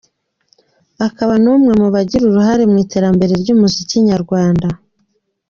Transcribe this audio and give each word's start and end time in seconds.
akaba 1.07 1.33
numwe 1.43 1.71
mubagira 1.81 2.23
uruhare 2.25 2.63
mu 2.71 2.77
iterambere 2.83 3.31
ryumuziki 3.41 3.95
nyarwanda. 4.09 4.67